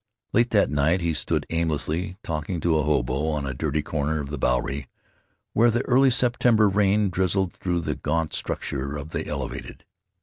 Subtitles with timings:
[0.33, 4.29] Late that night he stood aimlessly talking to a hobo on a dirty corner of
[4.31, 4.89] the Bowery,
[5.53, 9.85] where the early September rain drizzled through the gaunt structure of the Elevated.